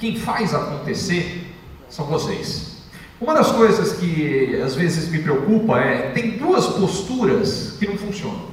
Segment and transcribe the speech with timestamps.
[0.00, 1.54] quem faz acontecer
[1.88, 2.80] são vocês.
[3.20, 8.48] Uma das coisas que às vezes me preocupa é tem duas posturas que não funcionam.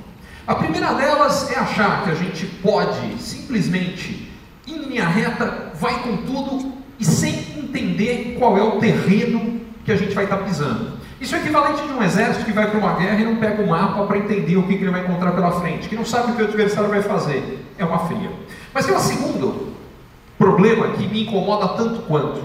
[0.46, 4.29] A primeira delas é achar que a gente pode simplesmente
[4.67, 9.96] em linha reta, vai com tudo e sem entender qual é o terreno que a
[9.96, 10.98] gente vai estar pisando.
[11.21, 13.67] Isso é equivalente de um exército que vai para uma guerra e não pega o
[13.67, 16.35] mapa para entender o que, que ele vai encontrar pela frente, que não sabe o
[16.35, 17.66] que o adversário vai fazer.
[17.77, 18.29] É uma fria.
[18.73, 19.77] Mas tem um segundo
[20.37, 22.41] problema que me incomoda tanto quanto.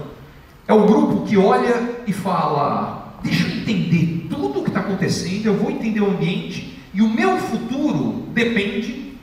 [0.67, 5.45] É o grupo que olha e fala: deixa eu entender tudo o que está acontecendo,
[5.45, 9.13] eu vou entender o ambiente e o meu futuro depende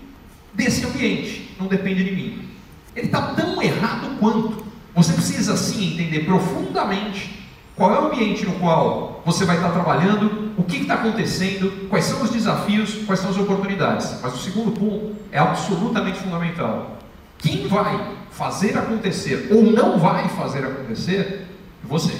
[0.52, 2.44] desse ambiente, não depende de mim.
[2.94, 4.64] Ele está tão errado quanto.
[4.94, 7.40] Você precisa sim entender profundamente
[7.76, 12.04] qual é o ambiente no qual você vai estar trabalhando, o que está acontecendo, quais
[12.04, 14.20] são os desafios, quais são as oportunidades.
[14.20, 16.99] Mas o segundo ponto é absolutamente fundamental.
[17.40, 21.44] Quem vai fazer acontecer ou não vai fazer acontecer é
[21.82, 22.12] você.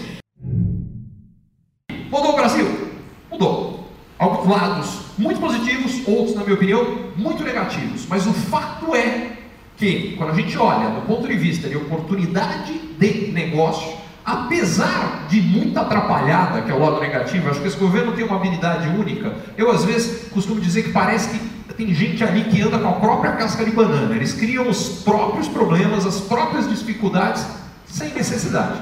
[2.10, 2.90] Mudou o Brasil?
[3.30, 3.91] Mudou.
[4.18, 8.06] Alguns lados muito positivos, outros, na minha opinião, muito negativos.
[8.08, 9.32] Mas o fato é
[9.76, 15.41] que, quando a gente olha do ponto de vista de oportunidade de negócio, apesar de
[15.41, 19.34] muita atrapalhada, que é o lado negativo, acho que esse governo tem uma habilidade única.
[19.56, 22.92] Eu, às vezes, costumo dizer que parece que tem gente ali que anda com a
[22.92, 24.14] própria casca de banana.
[24.14, 27.46] Eles criam os próprios problemas, as próprias dificuldades,
[27.86, 28.80] sem necessidade.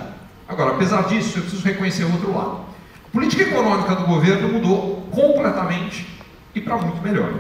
[0.49, 2.61] Agora, apesar disso, eu preciso reconhecer o outro lado.
[3.07, 6.07] A política econômica do governo mudou completamente
[6.55, 7.33] e para muito melhor.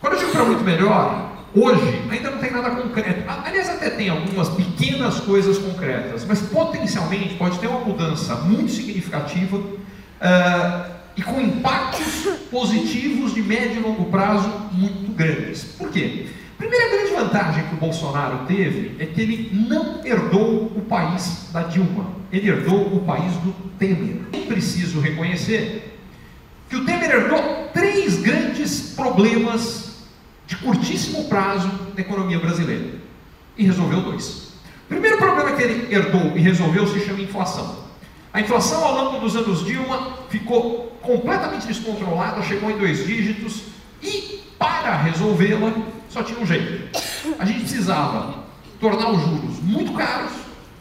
[0.00, 3.22] Quando eu digo para muito melhor, Hoje ainda não tem nada concreto.
[3.28, 9.58] Aliás, até tem algumas pequenas coisas concretas, mas potencialmente pode ter uma mudança muito significativa
[9.58, 15.64] uh, e com impactos positivos de médio e longo prazo muito grandes.
[15.64, 16.26] Por quê?
[16.58, 21.62] Primeira grande vantagem que o Bolsonaro teve é que ele não herdou o país da
[21.62, 24.22] Dilma, ele herdou o país do Temer.
[24.32, 25.98] É preciso reconhecer
[26.68, 30.04] que o Temer herdou três grandes problemas
[30.46, 33.02] de curtíssimo prazo na economia brasileira.
[33.56, 34.54] E resolveu dois.
[34.84, 37.84] O primeiro problema que ele herdou e resolveu se chama inflação.
[38.32, 43.62] A inflação ao longo dos anos Dilma ficou completamente descontrolada, chegou em dois dígitos
[44.02, 45.72] e para resolvê-la
[46.08, 46.98] só tinha um jeito.
[47.38, 48.44] A gente precisava
[48.80, 50.32] tornar os juros muito caros,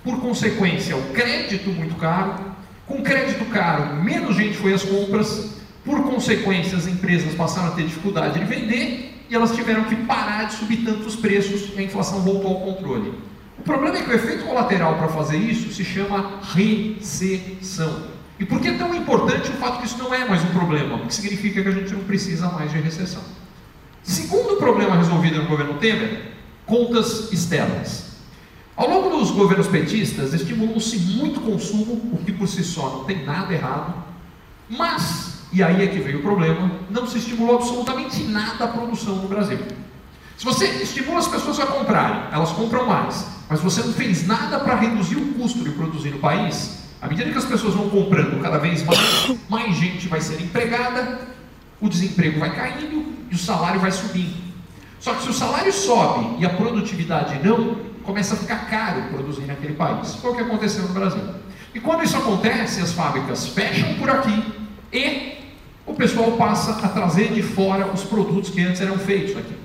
[0.04, 2.54] por consequência, o crédito muito caro.
[2.86, 5.54] Com crédito caro, menos gente foi às compras,
[5.86, 10.46] por consequência, as empresas passaram a ter dificuldade de vender e elas tiveram que parar
[10.46, 13.14] de subir tantos preços e a inflação voltou ao controle.
[13.58, 18.13] O problema é que o efeito colateral para fazer isso se chama recessão.
[18.40, 20.96] E por que é tão importante o fato que isso não é mais um problema?
[20.96, 23.22] O que significa que a gente não precisa mais de recessão.
[24.02, 26.34] Segundo problema resolvido no governo Temer,
[26.66, 28.14] contas externas.
[28.76, 33.24] Ao longo dos governos petistas, estimulou-se muito consumo, o que por si só não tem
[33.24, 33.94] nada errado,
[34.70, 39.18] mas e aí é que veio o problema, não se estimulou absolutamente nada a produção
[39.18, 39.60] no Brasil.
[40.36, 44.60] Se você estimula as pessoas a comprarem, elas compram mais, mas você não fez nada
[44.60, 48.42] para reduzir o custo de produzir no país, à medida que as pessoas vão comprando
[48.42, 51.20] cada vez mais, mais gente vai ser empregada,
[51.82, 54.42] o desemprego vai caindo e o salário vai subindo.
[55.02, 59.46] Só que se o salário sobe e a produtividade não, começa a ficar caro produzir
[59.46, 60.16] naquele país.
[60.16, 61.22] Foi o que aconteceu no Brasil.
[61.76, 64.42] E quando isso acontece, as fábricas fecham por aqui
[64.94, 65.40] e
[65.86, 69.58] o pessoal passa a trazer de fora os produtos que antes eram feitos aqui.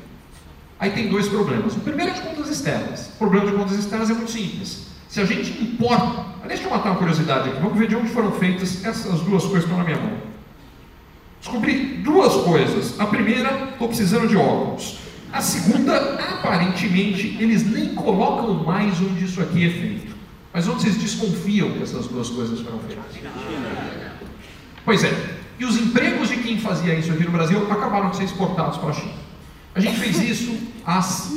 [0.80, 1.76] Aí tem dois problemas.
[1.76, 3.10] O primeiro é de contas externas.
[3.14, 4.87] O problema de contas externas é muito simples.
[5.18, 6.26] Se a gente importa.
[6.46, 7.60] Deixa eu matar uma curiosidade aqui.
[7.60, 10.16] Vamos ver de onde foram feitas essas duas coisas que estão na minha mão.
[11.40, 13.00] Descobri duas coisas.
[13.00, 14.98] A primeira, estou precisando de óculos.
[15.32, 20.14] A segunda, aparentemente, eles nem colocam mais onde isso aqui é feito.
[20.52, 23.04] Mas onde vocês desconfiam que essas duas coisas foram feitas?
[24.84, 28.24] Pois é, e os empregos de quem fazia isso aqui no Brasil acabaram de ser
[28.24, 29.14] exportados para a China.
[29.74, 30.56] A gente fez isso
[30.86, 31.32] às,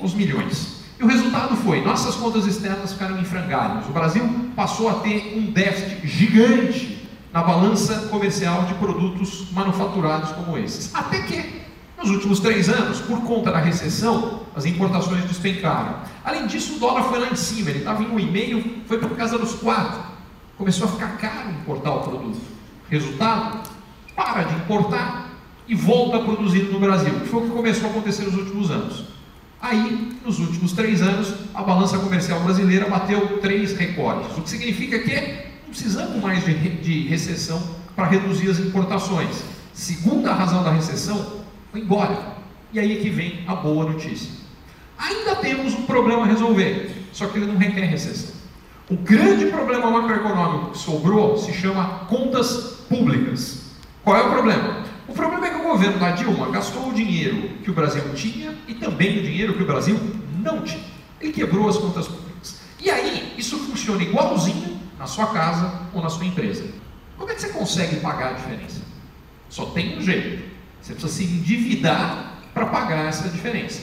[0.00, 0.77] aos milhões.
[0.98, 3.86] E o resultado foi, nossas contas externas ficaram em frangalhos.
[3.88, 10.58] O Brasil passou a ter um déficit gigante na balança comercial de produtos manufaturados como
[10.58, 10.92] esses.
[10.92, 11.62] Até que,
[11.96, 16.00] nos últimos três anos, por conta da recessão, as importações despencaram.
[16.24, 18.98] Além disso, o dólar foi lá em cima, ele estava em um e meio, foi
[18.98, 20.00] para casa dos quatro.
[20.56, 22.40] Começou a ficar caro importar o produto.
[22.90, 23.70] Resultado?
[24.16, 25.28] Para de importar
[25.68, 28.68] e volta a produzir no Brasil, que foi o que começou a acontecer nos últimos
[28.68, 29.17] anos.
[29.60, 34.98] Aí, nos últimos três anos, a balança comercial brasileira bateu três recordes, o que significa
[35.00, 37.60] que não precisamos mais de, de recessão
[37.96, 39.42] para reduzir as importações.
[39.72, 42.36] Segunda razão da recessão, foi embora.
[42.72, 44.30] E aí é que vem a boa notícia.
[44.98, 46.90] Ainda temos um problema a resolver.
[47.12, 48.34] só que ele não requer recessão.
[48.90, 53.72] O grande problema macroeconômico que sobrou se chama contas públicas.
[54.02, 54.84] Qual é o problema?
[55.06, 55.37] O problema
[55.68, 59.52] o governo da Dilma gastou o dinheiro que o Brasil tinha e também o dinheiro
[59.54, 60.00] que o Brasil
[60.42, 60.84] não tinha.
[61.20, 62.60] Ele quebrou as contas públicas.
[62.80, 66.64] E aí, isso funciona igualzinho na sua casa ou na sua empresa.
[67.18, 68.80] Como é que você consegue pagar a diferença?
[69.50, 70.42] Só tem um jeito.
[70.80, 73.82] Você precisa se endividar para pagar essa diferença.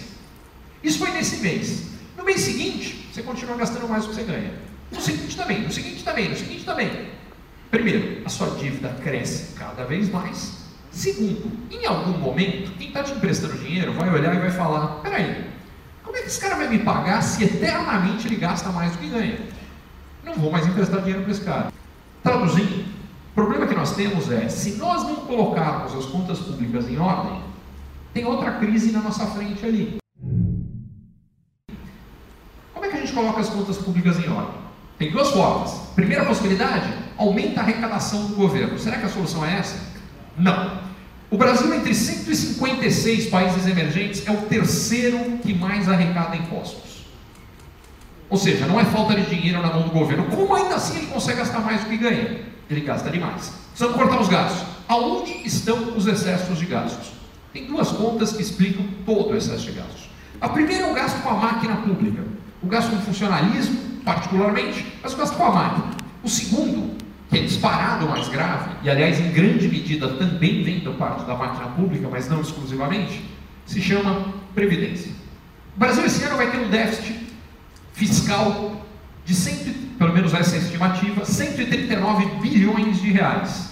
[0.83, 1.89] Isso foi nesse mês.
[2.17, 4.53] No mês seguinte, você continua gastando mais do que você ganha.
[4.91, 7.09] No seguinte também, no seguinte também, no seguinte também.
[7.69, 10.64] Primeiro, a sua dívida cresce cada vez mais.
[10.95, 15.43] Segundo, em algum momento, quem está te emprestando dinheiro vai olhar e vai falar: peraí,
[16.01, 19.09] como é que esse cara vai me pagar se eternamente ele gasta mais do que
[19.09, 19.37] ganha?
[20.23, 21.73] Não vou mais emprestar dinheiro para esse cara.
[22.23, 22.85] Traduzindo,
[23.31, 27.41] o problema que nós temos é: se nós não colocarmos as contas públicas em ordem,
[28.13, 29.97] tem outra crise na nossa frente ali.
[32.73, 34.61] Como é que a gente coloca as contas públicas em ordem?
[34.97, 35.71] Tem duas formas.
[35.93, 38.79] Primeira possibilidade, aumenta a arrecadação do governo.
[38.79, 39.94] Será que a solução é essa?
[40.37, 40.85] Não.
[41.29, 47.05] O Brasil, entre 156 países emergentes, é o terceiro que mais arrecada impostos.
[48.29, 50.25] Ou seja, não é falta de dinheiro na mão do governo.
[50.25, 52.41] Como ainda assim ele consegue gastar mais do que ganha?
[52.69, 53.53] Ele gasta demais.
[53.69, 54.65] Precisamos cortar os gastos.
[54.87, 57.11] Aonde estão os excessos de gastos?
[57.53, 60.09] Tem duas contas que explicam todo o excesso de gastos.
[60.41, 62.23] A primeira é o gasto com a máquina pública.
[62.61, 65.91] O gasto com funcionalismo, particularmente, mas o gasto com a máquina.
[66.23, 66.95] O segundo
[67.29, 71.35] que é disparado mais grave, e aliás em grande medida também vem da parte da
[71.35, 73.23] máquina pública, mas não exclusivamente,
[73.65, 75.11] se chama Previdência.
[75.75, 77.27] O Brasil esse ano vai ter um déficit
[77.93, 78.85] fiscal
[79.25, 79.55] de, 100,
[79.97, 83.71] pelo menos essa é a estimativa, 139 bilhões de reais.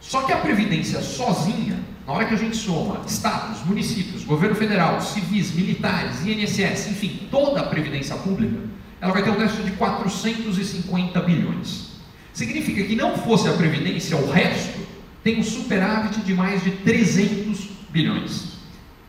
[0.00, 5.00] Só que a Previdência sozinha, na hora que a gente soma estados, municípios, governo federal,
[5.00, 8.58] civis, militares, INSS, enfim, toda a Previdência Pública,
[9.00, 11.93] ela vai ter um déficit de 450 bilhões.
[12.34, 14.80] Significa que não fosse a Previdência, o resto
[15.22, 18.58] tem um superávit de mais de 300 bilhões.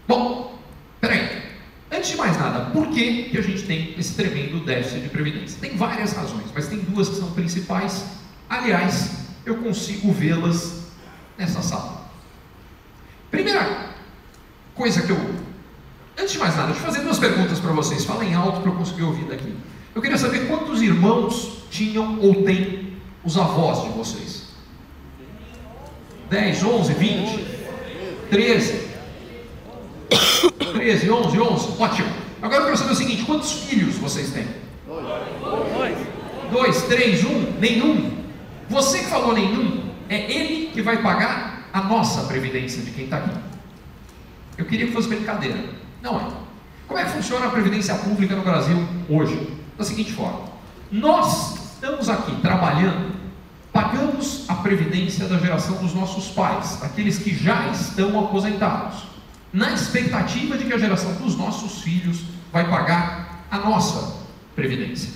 [0.07, 0.59] Bom,
[1.01, 1.43] peraí.
[1.91, 5.57] Antes de mais nada, por que, que a gente tem esse tremendo déficit de Previdência?
[5.59, 8.05] Tem várias razões, mas tem duas que são principais.
[8.47, 10.91] Aliás, eu consigo vê-las
[11.35, 12.05] nessa sala.
[13.31, 13.89] Primeira
[14.75, 15.35] coisa que eu.
[16.17, 18.05] Antes de mais nada, deixa eu fazer duas perguntas para vocês.
[18.05, 19.55] Falem alto para eu conseguir ouvir daqui.
[19.95, 22.84] Eu queria saber quantos irmãos tinham ou têm
[23.25, 24.45] os avós de vocês?
[26.29, 27.45] 10, 11, 20,
[28.29, 28.87] 13,
[30.73, 32.09] 13, 11, 11, ótimo.
[32.41, 34.47] Agora eu quero saber o seguinte: quantos filhos vocês têm?
[34.85, 35.97] Dois.
[36.51, 38.23] Dois, três, um, nenhum.
[38.69, 43.17] Você que falou nenhum, é ele que vai pagar a nossa previdência de quem está
[43.17, 43.37] aqui.
[44.57, 45.57] Eu queria que fosse brincadeira.
[46.01, 46.27] Não é.
[46.87, 48.77] Como é que funciona a previdência pública no Brasil
[49.09, 49.53] hoje?
[49.77, 50.41] Da seguinte forma:
[50.91, 53.15] nós estamos aqui trabalhando
[53.75, 59.03] Pagamos a previdência da geração dos nossos pais, aqueles que já estão aposentados,
[59.51, 62.21] na expectativa de que a geração dos nossos filhos
[62.53, 64.15] vai pagar a nossa
[64.55, 65.11] previdência.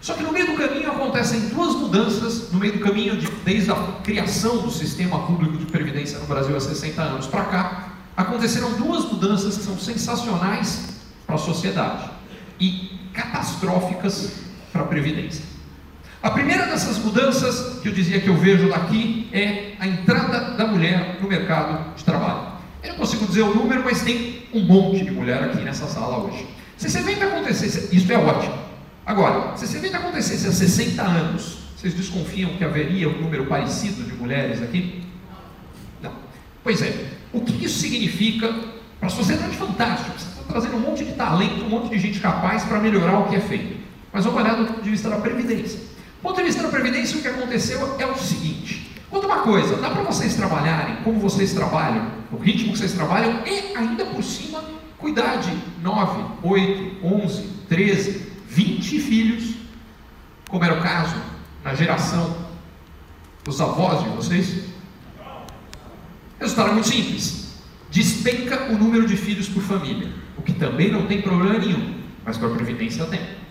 [0.00, 3.72] Só que no meio do caminho acontecem duas mudanças, no meio do caminho, de, desde
[3.72, 3.74] a
[4.04, 9.04] criação do sistema público de previdência no Brasil há 60 anos para cá, aconteceram duas
[9.06, 12.10] mudanças que são sensacionais para a sociedade
[12.60, 14.34] e catastróficas
[14.72, 15.53] para a previdência.
[16.24, 20.66] A primeira dessas mudanças que eu dizia que eu vejo daqui é a entrada da
[20.66, 22.46] mulher no mercado de trabalho.
[22.82, 26.16] Eu não consigo dizer o número, mas tem um monte de mulher aqui nessa sala
[26.24, 26.46] hoje.
[26.78, 28.54] Se esse evento acontecesse, isso é ótimo.
[29.04, 34.02] Agora, se esse evento acontecesse há 60 anos, vocês desconfiam que haveria um número parecido
[34.02, 35.04] de mulheres aqui?
[36.00, 36.12] Não.
[36.62, 37.04] Pois é.
[37.34, 38.50] O que isso significa
[38.98, 40.18] para a sociedade fantástica?
[40.18, 43.28] Você está trazendo um monte de talento, um monte de gente capaz para melhorar o
[43.28, 43.76] que é feito.
[44.10, 45.92] Mas vamos olhar do ponto de vista da previdência
[46.24, 49.90] ponto de vista da Previdência, o que aconteceu é o seguinte: conta uma coisa, dá
[49.90, 54.64] para vocês trabalharem como vocês trabalham, o ritmo que vocês trabalham, e ainda por cima
[54.96, 59.54] cuidar de 9, 8, 11, 13, 20 filhos,
[60.48, 61.14] como era o caso
[61.62, 62.34] na geração
[63.44, 64.64] dos avós de vocês?
[66.40, 67.58] Resultado é muito simples:
[67.90, 72.38] despenca o número de filhos por família, o que também não tem problema nenhum, mas
[72.38, 73.43] para a Previdência tem.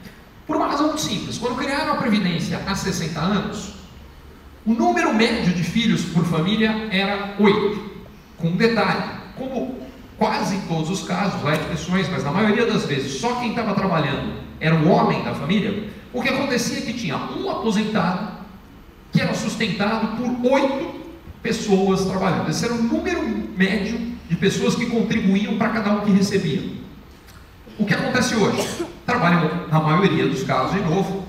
[0.46, 1.38] Por uma razão muito simples.
[1.38, 3.74] Quando criaram a Previdência há 60 anos,
[4.66, 7.92] o número médio de filhos por família era 8.
[8.38, 9.04] Com um detalhe:
[9.38, 9.78] como
[10.18, 13.74] quase em todos os casos, há exceções, mas na maioria das vezes só quem estava
[13.74, 18.44] trabalhando era o homem da família, o que acontecia é que tinha um aposentado
[19.12, 21.02] que era sustentado por oito
[21.42, 22.50] pessoas trabalhando.
[22.50, 23.22] Esse era o número
[23.58, 26.72] médio de pessoas que contribuíam para cada um que recebia.
[27.78, 28.86] O que acontece hoje?
[29.06, 31.26] Trabalham, na maioria dos casos, de novo,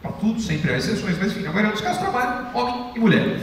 [0.00, 3.40] para tudo sempre há exceções, mas enfim, na maioria dos casos trabalham homem e mulher.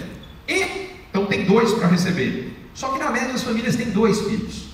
[0.47, 2.55] E, então tem dois para receber.
[2.73, 4.65] Só que na média as famílias têm dois filhos.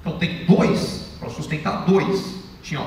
[0.00, 2.42] Então tem dois para sustentar dois.
[2.62, 2.86] Tinha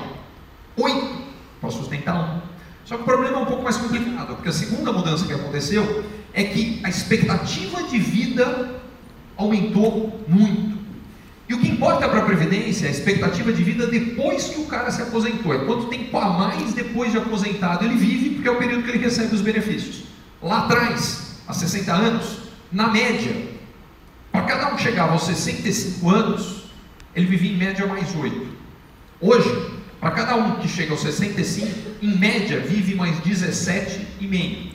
[0.76, 1.22] oito
[1.60, 2.40] para sustentar um.
[2.84, 6.04] Só que o problema é um pouco mais complicado, porque a segunda mudança que aconteceu
[6.32, 8.80] é que a expectativa de vida
[9.36, 10.75] aumentou muito.
[11.48, 14.66] E o que importa para a Previdência é a expectativa de vida depois que o
[14.66, 15.54] cara se aposentou.
[15.54, 18.90] É quanto tempo a mais depois de aposentado ele vive, porque é o período que
[18.90, 20.04] ele recebe os benefícios.
[20.42, 22.38] Lá atrás, há 60 anos,
[22.72, 23.32] na média,
[24.32, 26.64] para cada um que chegava aos 65 anos,
[27.14, 28.46] ele vivia em média mais 8.
[29.20, 31.68] Hoje, para cada um que chega aos 65,
[32.02, 34.72] em média vive mais 17,5.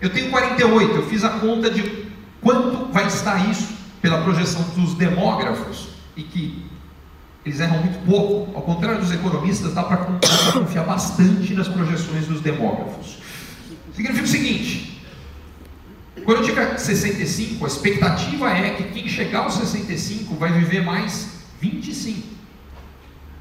[0.00, 2.06] Eu tenho 48, eu fiz a conta de
[2.40, 6.64] quanto vai estar isso pela projeção dos demógrafos e que
[7.46, 9.98] eles erram muito pouco, ao contrário dos economistas, dá para
[10.52, 13.18] confiar bastante nas projeções dos demógrafos.
[13.94, 15.00] Significa o seguinte:
[16.24, 21.44] quando eu tiver 65, a expectativa é que quem chegar aos 65 vai viver mais
[21.60, 22.26] 25.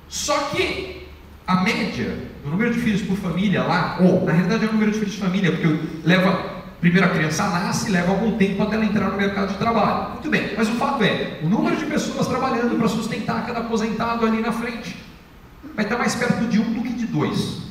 [0.08, 1.08] Só que
[1.46, 4.92] a média do número de filhos por família lá, ou na realidade é o número
[4.92, 5.68] de filhos de família, porque
[6.06, 9.58] leva Primeiro a criança nasce e leva algum tempo até ela entrar no mercado de
[9.58, 10.12] trabalho.
[10.14, 14.26] Muito bem, mas o fato é, o número de pessoas trabalhando para sustentar cada aposentado
[14.26, 14.96] ali na frente
[15.76, 17.64] vai estar mais perto de um do que de dois.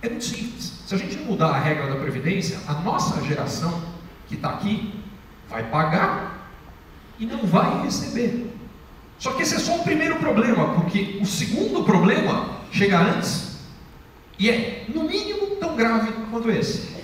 [0.00, 0.72] É muito simples.
[0.86, 3.82] Se a gente mudar a regra da Previdência, a nossa geração
[4.26, 4.94] que está aqui
[5.50, 6.50] vai pagar
[7.18, 8.54] e não vai receber.
[9.18, 13.55] Só que esse é só o primeiro problema, porque o segundo problema chega antes
[14.38, 16.96] e é, no mínimo, tão grave quanto esse.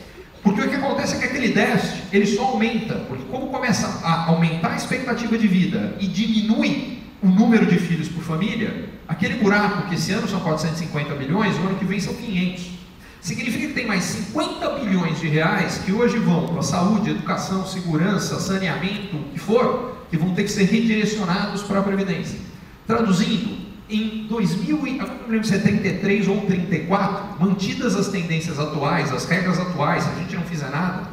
[0.42, 4.26] Porque o que acontece é que aquele déficit, ele só aumenta, porque como começa a
[4.26, 9.88] aumentar a expectativa de vida e diminui o número de filhos por família, aquele buraco
[9.88, 12.72] que esse ano são 450 milhões, o ano que vem são 500.
[13.20, 18.40] Significa que tem mais 50 bilhões de reais que hoje vão para saúde, educação, segurança,
[18.40, 22.36] saneamento, o que for, que vão ter que ser redirecionados para a Previdência.
[22.84, 23.61] Traduzindo,
[23.92, 29.58] em 2000, não lembro se é 33 ou 34, mantidas as tendências atuais, as regras
[29.58, 31.08] atuais, se a gente não fizer nada,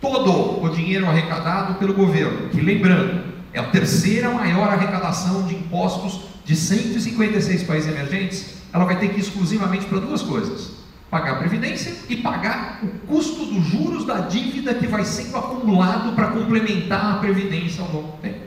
[0.00, 3.22] todo o dinheiro arrecadado pelo governo, que lembrando,
[3.52, 9.16] é a terceira maior arrecadação de impostos de 156 países emergentes, ela vai ter que
[9.16, 10.72] ir exclusivamente para duas coisas:
[11.10, 16.14] pagar a previdência e pagar o custo dos juros da dívida que vai sendo acumulado
[16.14, 18.40] para complementar a previdência ao longo do tempo.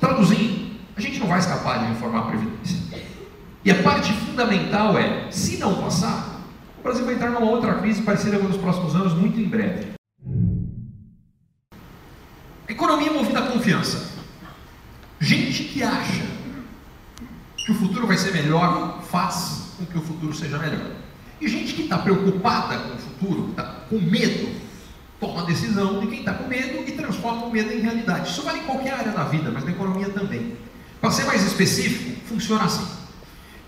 [0.00, 2.85] Traduzindo, a gente não vai escapar de reformar a previdência.
[3.66, 6.40] E a parte fundamental é, se não passar,
[6.78, 9.88] o Brasil vai entrar numa outra crise parecida com os próximos anos, muito em breve.
[12.68, 14.08] Economia movida a confiança.
[15.18, 16.26] Gente que acha
[17.56, 20.92] que o futuro vai ser melhor, faz com que o futuro seja melhor.
[21.40, 24.60] E gente que está preocupada com o futuro, está com medo,
[25.18, 28.30] toma a decisão de quem está com medo e transforma o medo em realidade.
[28.30, 30.56] Isso vale em qualquer área da vida, mas na economia também.
[31.00, 32.95] Para ser mais específico, funciona assim.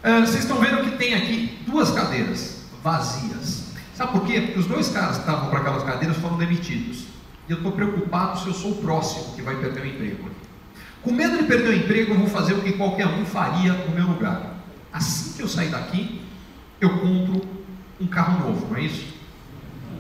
[0.09, 3.75] Uh, vocês estão vendo que tem aqui duas cadeiras vazias.
[3.95, 4.41] Sabe por quê?
[4.41, 7.05] Porque os dois caras que estavam para aquelas cadeiras foram demitidos.
[7.47, 10.31] E eu estou preocupado se eu sou o próximo que vai perder o emprego.
[11.03, 13.95] Com medo de perder o emprego, eu vou fazer o que qualquer um faria no
[13.95, 14.55] meu lugar.
[14.91, 16.23] Assim que eu sair daqui,
[16.81, 17.43] eu compro
[18.01, 19.15] um carro novo, não é isso?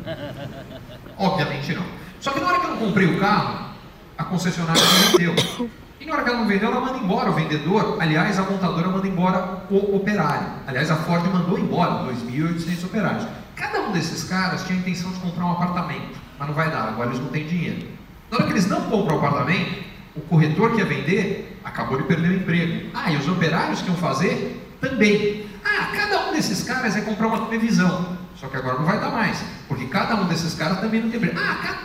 [1.18, 1.84] Obviamente não.
[2.18, 3.74] Só que na hora que eu comprei o carro,
[4.16, 5.70] a concessionária me vendeu.
[6.00, 7.96] E na hora que ela não vendeu, ela manda embora o vendedor.
[8.00, 10.46] Aliás, a montadora manda embora o operário.
[10.66, 13.26] Aliás, a Ford mandou embora 2.800 operários.
[13.56, 16.88] Cada um desses caras tinha a intenção de comprar um apartamento, mas não vai dar,
[16.88, 17.88] agora eles não têm dinheiro.
[18.30, 19.82] Na hora que eles não compram o apartamento,
[20.14, 22.90] o corretor que ia vender acabou de perder o emprego.
[22.94, 25.46] Ah, e os operários que iam fazer também.
[25.64, 28.16] Ah, cada um desses caras é comprar uma televisão.
[28.36, 31.18] Só que agora não vai dar mais, porque cada um desses caras também não tem
[31.18, 31.40] emprego.
[31.40, 31.78] Ah,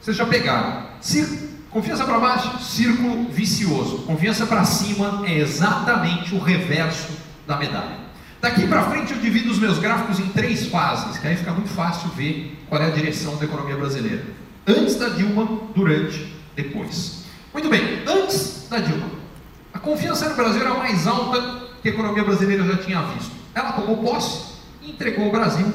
[0.00, 0.86] vocês já pegaram.
[1.00, 3.98] Se Confiança para baixo, círculo vicioso.
[3.98, 7.12] Confiança para cima é exatamente o reverso
[7.46, 7.96] da medalha.
[8.40, 11.68] Daqui para frente eu divido os meus gráficos em três fases, que aí fica muito
[11.68, 14.24] fácil ver qual é a direção da economia brasileira.
[14.66, 17.24] Antes da Dilma, durante, depois.
[17.52, 19.08] Muito bem, antes da Dilma.
[19.72, 23.30] A confiança no Brasil era mais alta que a economia brasileira já tinha visto.
[23.54, 25.72] Ela tomou posse e entregou o Brasil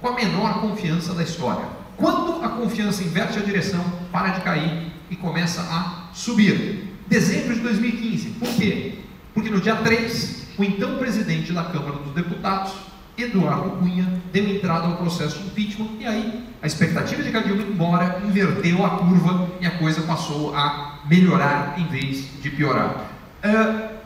[0.00, 1.75] com a menor confiança da história.
[1.96, 6.94] Quando a confiança inverte a direção, para de cair e começa a subir.
[7.06, 8.30] Dezembro de 2015.
[8.30, 8.98] Por quê?
[9.32, 12.72] Porque no dia 3, o então presidente da Câmara dos Deputados,
[13.16, 17.40] Eduardo Cunha, deu entrada ao processo de impeachment e aí a expectativa de que a
[17.40, 23.06] Dilma embora inverteu a curva e a coisa passou a melhorar em vez de piorar.
[23.42, 23.96] Uh,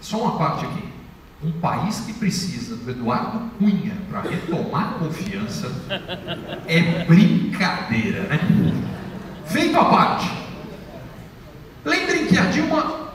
[0.00, 0.93] só uma parte aqui.
[1.42, 5.70] Um país que precisa do Eduardo Cunha para retomar confiança
[6.66, 8.40] é brincadeira, né?
[9.44, 10.30] Feito a parte.
[11.84, 13.10] Lembrem que a Dilma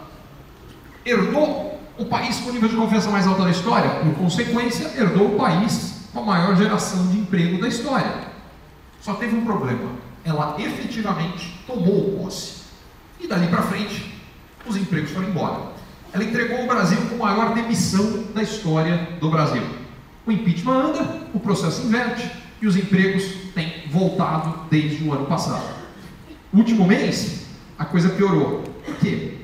[1.04, 5.34] herdou o país com o nível de confiança mais alto da história, por consequência, herdou
[5.34, 8.30] o país com a maior geração de emprego da história.
[9.02, 9.92] Só teve um problema.
[10.24, 12.60] Ela efetivamente tomou posse.
[13.20, 14.14] E dali para frente,
[14.66, 15.79] os empregos foram embora
[16.14, 19.64] ela entregou o Brasil com a maior demissão da história do Brasil.
[20.26, 22.30] O impeachment anda, o processo inverte
[22.62, 23.24] e os empregos
[23.54, 25.64] têm voltado desde o ano passado.
[26.54, 27.46] Último mês,
[27.78, 28.64] a coisa piorou.
[28.86, 29.38] Por quê?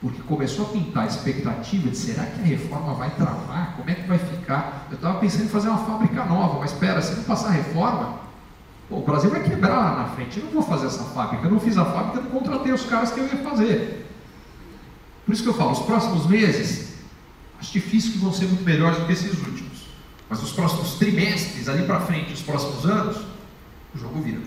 [0.00, 3.74] Porque começou a pintar a expectativa de será que a reforma vai travar?
[3.76, 4.86] Como é que vai ficar?
[4.90, 8.20] Eu estava pensando em fazer uma fábrica nova, mas espera, se não passar a reforma,
[8.88, 10.38] pô, o Brasil vai quebrar lá na frente.
[10.38, 13.12] Eu não vou fazer essa fábrica, eu não fiz a fábrica, não contratei os caras
[13.12, 14.05] que eu ia fazer.
[15.26, 16.94] Por isso que eu falo, os próximos meses,
[17.58, 19.86] acho difícil que vão ser muito melhores do que esses últimos.
[20.30, 23.16] Mas os próximos trimestres, ali para frente, os próximos anos,
[23.92, 24.40] o jogo vira.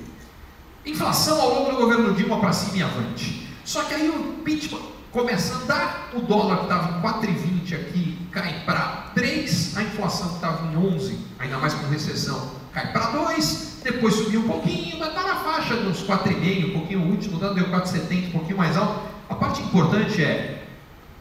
[0.85, 3.49] Inflação ao longo do governo Dilma para cima e avante.
[3.65, 4.81] Só que aí o impeachment
[5.11, 10.29] começa a andar, o dólar que estava em 4,20 aqui cai para 3, a inflação
[10.29, 14.97] que estava em 11, ainda mais com recessão, cai para 2, depois subiu um pouquinho,
[14.99, 18.57] mas está na faixa dos 4,5, um pouquinho o último dando deu 4,70, um pouquinho
[18.57, 19.09] mais alto.
[19.29, 20.68] A parte importante é,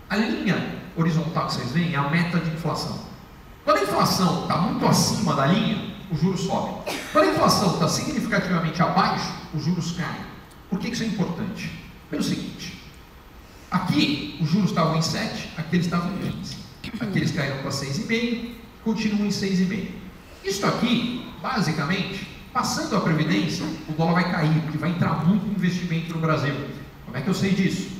[0.08, 2.98] a linha horizontal que vocês veem é a meta de inflação.
[3.64, 6.74] Quando a inflação está muito acima da linha, os juros sobem.
[7.12, 10.22] Quando a inflação está significativamente abaixo, os juros caem.
[10.70, 11.70] Por que isso é importante?
[12.10, 12.82] Pelo seguinte:
[13.70, 16.56] aqui os juros estavam em 7, aqui eles estavam em 15.
[17.00, 19.88] Aqui eles caíram para 6,5, continuam em 6,5.
[20.42, 26.14] Isso aqui, basicamente, passando a Previdência, o dólar vai cair, porque vai entrar muito investimento
[26.14, 26.54] no Brasil.
[27.04, 27.90] Como é que eu sei disso?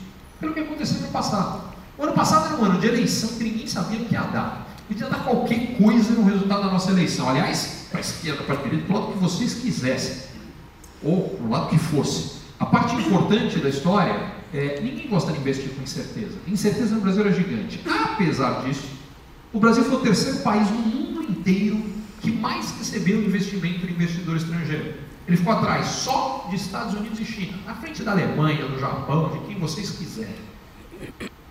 [0.40, 1.67] Pelo que aconteceu no passado.
[1.98, 4.68] O ano passado era um ano de eleição que ninguém sabia o que ia dar.
[4.86, 7.28] Podia dar qualquer coisa no resultado da nossa eleição.
[7.28, 10.28] Aliás, para a esquerda, para a direita, para o lado que vocês quisessem.
[11.02, 12.38] Ou para o lado que fosse.
[12.60, 16.38] A parte importante da história é ninguém gosta de investir com incerteza.
[16.46, 17.80] incerteza no Brasil é gigante.
[17.84, 18.88] Apesar disso,
[19.52, 21.82] o Brasil foi o terceiro país no mundo inteiro
[22.20, 24.94] que mais recebeu investimento de investidor estrangeiro.
[25.26, 29.30] Ele ficou atrás só de Estados Unidos e China, na frente da Alemanha, do Japão,
[29.30, 30.48] de quem vocês quiserem.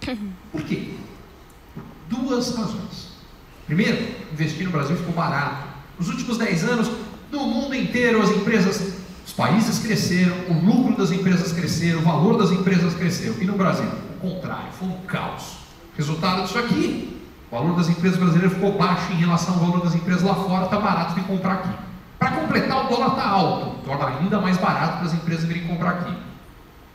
[0.52, 0.93] Por quê?
[2.10, 3.12] Duas razões.
[3.65, 5.67] Primeiro, investir no Brasil ficou barato.
[6.00, 6.91] Nos últimos 10 anos,
[7.32, 8.93] no mundo inteiro, as empresas,
[9.26, 13.36] os países cresceram, o lucro das empresas cresceram, o valor das empresas cresceu.
[13.41, 15.58] E no Brasil, o contrário, foi um caos.
[15.98, 19.96] Resultado disso aqui, o valor das empresas brasileiras ficou baixo em relação ao valor das
[19.96, 21.70] empresas lá fora, está barato de comprar aqui.
[22.17, 25.89] Para completar, o dólar está alto, torna ainda mais barato para as empresas virem comprar
[25.89, 26.17] aqui.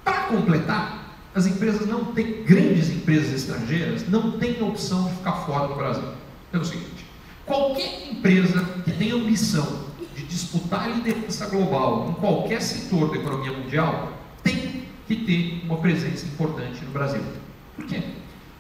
[0.05, 1.02] Para completar,
[1.35, 6.09] as empresas não têm, grandes empresas estrangeiras, não têm opção de ficar fora do Brasil.
[6.51, 7.07] Pelo seguinte,
[7.47, 13.53] qualquer empresa que tenha ambição de disputar a liderança global em qualquer setor da economia
[13.53, 17.23] mundial, tem que ter uma presença importante no Brasil.
[17.77, 18.03] Por quê?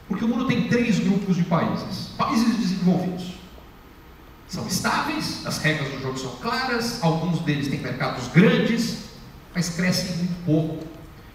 [0.08, 2.08] Porque o mundo tem três grupos de países.
[2.16, 3.34] Países desenvolvidos.
[4.48, 9.04] São estáveis, as regras do jogo são claras, alguns deles têm mercados grandes,
[9.54, 10.91] mas crescem muito pouco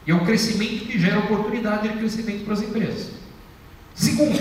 [0.07, 3.11] e é o crescimento que gera oportunidade de crescimento para as empresas.
[3.93, 4.39] Segundo,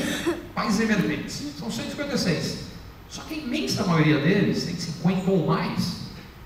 [0.55, 1.55] países emergentes.
[1.59, 2.67] São 156.
[3.09, 6.03] Só que a imensa maioria deles, 150 ou mais,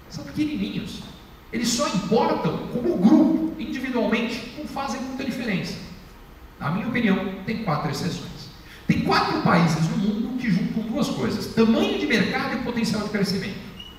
[0.09, 1.02] são pequenininhos.
[1.52, 5.74] Eles só importam como grupo, individualmente, não fazem muita diferença.
[6.59, 8.48] Na minha opinião, tem quatro exceções.
[8.87, 13.11] Tem quatro países no mundo que juntam duas coisas: tamanho de mercado e potencial de
[13.11, 13.59] crescimento.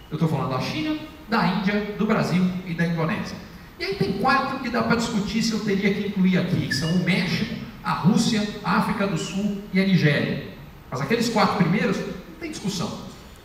[0.10, 0.98] Eu estou falando da China,
[1.30, 3.51] da Índia, do Brasil e da Indonésia.
[3.82, 6.76] E aí tem quatro que dá para discutir se eu teria que incluir aqui, que
[6.76, 10.50] são o México, a Rússia, a África do Sul e a Nigéria.
[10.92, 13.00] Mas aqueles quatro primeiros, não tem discussão.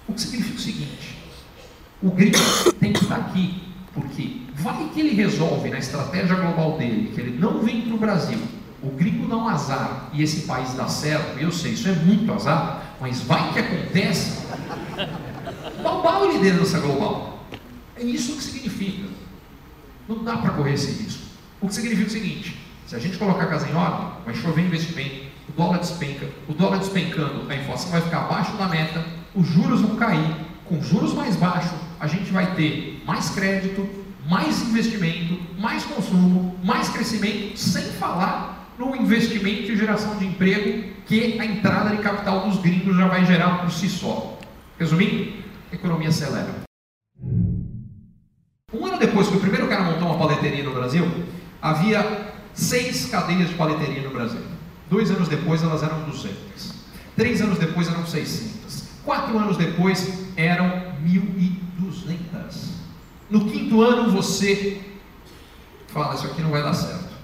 [0.06, 1.16] O que significa o seguinte:
[2.02, 2.38] o gringo
[2.78, 3.62] tem que estar aqui,
[3.94, 7.98] porque vai que ele resolve na estratégia global dele, que ele não vem para o
[7.98, 8.38] Brasil,
[8.82, 12.30] o gringo dá um azar e esse país dá certo, eu sei, isso é muito
[12.30, 14.42] azar, mas vai que acontece,
[15.82, 17.46] Balbal é liderança global.
[17.96, 19.15] É isso que significa.
[20.08, 21.22] Não dá para correr esse risco.
[21.60, 24.62] O que significa o seguinte: se a gente colocar a casa em ordem, vai chover
[24.62, 29.46] investimento, o dólar despenca, o dólar despencando, a inflação vai ficar abaixo da meta, os
[29.46, 33.88] juros vão cair, com juros mais baixos, a gente vai ter mais crédito,
[34.28, 41.40] mais investimento, mais consumo, mais crescimento, sem falar no investimento e geração de emprego que
[41.40, 44.38] a entrada de capital dos gringos já vai gerar por si só.
[44.78, 45.32] Resumindo,
[45.72, 46.65] economia acelera.
[48.78, 51.10] Um ano depois que o primeiro cara montou uma paleteria no Brasil,
[51.62, 54.40] havia seis cadeias de paleteria no Brasil.
[54.90, 56.74] Dois anos depois elas eram 200.
[57.16, 58.84] Três anos depois eram 600.
[59.02, 60.68] Quatro anos depois eram
[61.02, 62.76] 1.200.
[63.30, 64.82] No quinto ano você
[65.88, 67.16] fala: Isso aqui não vai dar certo.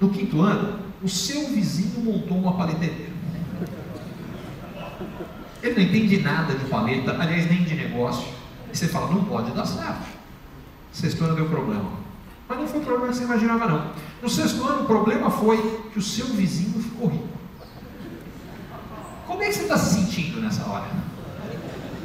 [0.00, 3.12] No quinto ano, o seu vizinho montou uma paleteria.
[5.62, 8.26] Ele não entende nada de paleta, aliás, nem de negócio.
[8.72, 10.21] E você fala: Não pode dar certo.
[10.92, 12.02] Sexto ano deu problema.
[12.48, 13.86] Mas não foi o problema que você imaginava, não.
[14.22, 15.56] No sexto ano, o problema foi
[15.92, 17.28] que o seu vizinho ficou rico.
[19.26, 20.84] Como é que você está se sentindo nessa hora?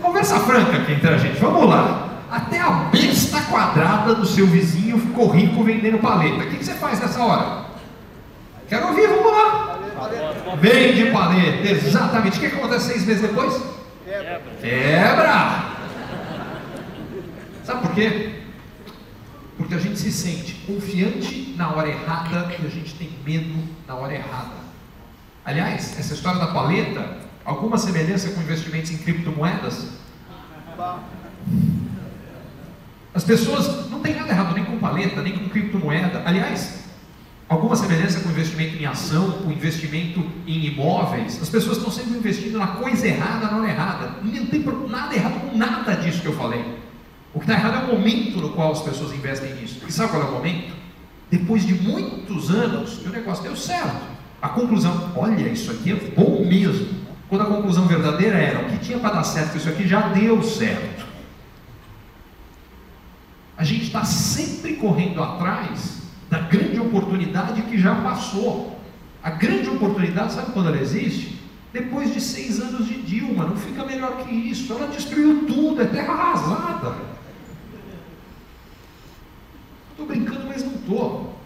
[0.01, 2.07] Conversa franca aqui entre a gente, vamos lá.
[2.31, 6.43] Até a besta quadrada do seu vizinho ficou rico vendendo paleta.
[6.43, 7.65] O que você faz nessa hora?
[8.69, 9.79] Quero ouvir, vamos lá.
[10.59, 12.37] Vende paleta, exatamente.
[12.37, 13.61] O que acontece seis meses depois?
[14.05, 14.41] Quebra.
[14.61, 15.65] Quebra.
[17.65, 18.36] Sabe por quê?
[19.67, 23.95] Porque a gente se sente confiante na hora errada e a gente tem medo na
[23.95, 24.53] hora errada.
[25.43, 29.89] Aliás, essa história da paleta, alguma semelhança com investimentos em criptomoedas?
[33.13, 36.23] As pessoas não tem nada errado nem com paleta, nem com criptomoeda.
[36.25, 36.85] Aliás,
[37.49, 41.41] alguma semelhança com investimento em ação, com investimento em imóveis.
[41.41, 44.13] As pessoas estão sempre investindo na coisa errada, na hora errada.
[44.23, 46.86] Não tem nada errado com nada disso que eu falei.
[47.37, 49.83] O que está errado é o momento no qual as pessoas investem nisso.
[49.87, 50.73] E sabe qual é o momento?
[51.29, 54.07] Depois de muitos anos que o negócio deu certo.
[54.41, 56.87] A conclusão, olha, isso aqui é bom mesmo.
[57.29, 60.41] Quando a conclusão verdadeira era, o que tinha para dar certo, isso aqui já deu
[60.41, 61.05] certo.
[63.55, 68.79] A gente está sempre correndo atrás da grande oportunidade que já passou.
[69.21, 71.39] A grande oportunidade, sabe quando ela existe?
[71.71, 74.73] Depois de seis anos de Dilma, não fica melhor que isso.
[74.73, 77.16] Ela destruiu tudo, é terra arrasada.
[79.97, 81.39] Estou brincando, mas não estou.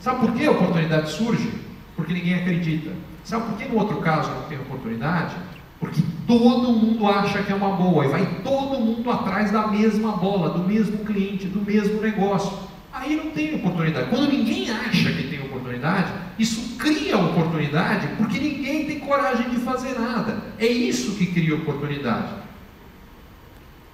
[0.00, 1.68] Sabe por que a oportunidade surge?
[1.98, 2.92] porque ninguém acredita.
[3.24, 5.34] Sabe por que no outro caso não tem oportunidade?
[5.80, 10.12] Porque todo mundo acha que é uma boa e vai todo mundo atrás da mesma
[10.12, 12.56] bola, do mesmo cliente, do mesmo negócio.
[12.92, 14.10] Aí não tem oportunidade.
[14.10, 19.98] Quando ninguém acha que tem oportunidade, isso cria oportunidade porque ninguém tem coragem de fazer
[19.98, 20.40] nada.
[20.56, 22.32] É isso que cria oportunidade.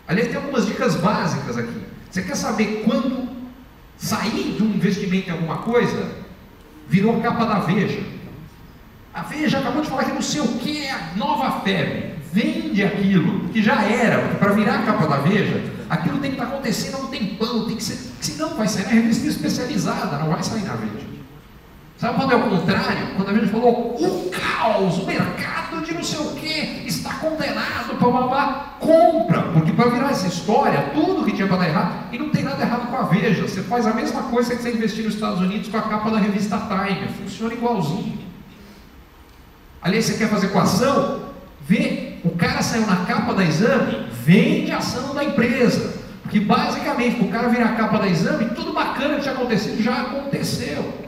[0.07, 1.81] Aliás, tem algumas dicas básicas aqui.
[2.11, 3.34] Você quer saber quando
[4.05, 6.25] sair de um investimento em alguma coisa?
[6.89, 8.03] virou capa da Veja.
[9.13, 12.15] A Veja acabou de falar que não sei o que é a nova febre.
[12.33, 16.41] Vende aquilo, que já era, porque para virar a capa da Veja, aquilo tem que
[16.41, 20.31] estar acontecendo há um tempão, tem que ser, senão vai sair na revista especializada, não
[20.31, 21.07] vai sair na Veja.
[21.97, 23.15] Sabe quando é o contrário?
[23.15, 27.95] Quando a Veja falou, o caos, o mercado de não sei o que está condenado,
[28.01, 32.31] babá, compra, porque para virar essa história, tudo que tinha para dar errado, e não
[32.31, 35.15] tem nada errado com a Veja, você faz a mesma coisa que você investir nos
[35.15, 38.19] Estados Unidos com a capa da revista Time, funciona igualzinho.
[39.83, 41.25] Aliás, você quer fazer com a ação?
[41.61, 46.03] Vê, o cara saiu na capa da exame, vende a ação da empresa.
[46.23, 49.83] Porque basicamente, para o cara virar a capa da exame, tudo bacana que tinha acontecido
[49.83, 51.05] já aconteceu.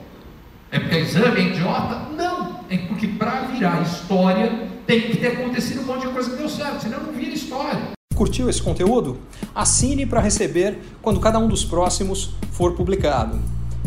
[0.70, 2.00] É porque exame é idiota?
[2.16, 2.60] Não.
[2.68, 6.48] É porque para virar história tem que ter acontecido um monte de coisa que deu
[6.48, 7.90] certo, senão não vira história.
[8.14, 9.18] Curtiu esse conteúdo?
[9.54, 13.38] Assine para receber quando cada um dos próximos for publicado.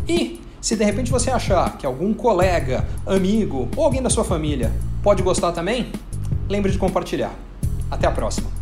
[0.07, 4.73] E se de repente você achar que algum colega, amigo ou alguém da sua família
[5.01, 5.91] pode gostar também,
[6.47, 7.33] lembre de compartilhar.
[7.89, 8.59] Até a próxima!